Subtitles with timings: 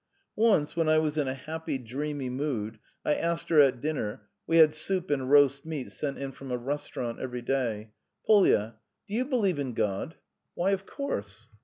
[0.35, 4.57] Once when I was in a happy, dreamy mood, I asked her at dinner (we
[4.57, 7.91] had soup and roast meat sent in from a restaurant every day)
[8.25, 8.77] "Polya,
[9.07, 10.15] do you believe in God?"
[10.55, 11.49] "Why, of course!"